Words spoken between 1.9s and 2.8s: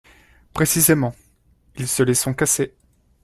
les sont cassées